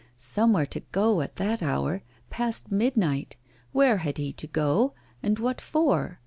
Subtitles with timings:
[0.15, 2.01] Somewhere to go at that hour
[2.31, 3.35] past midnight!
[3.71, 6.19] Where had he to go, and what for?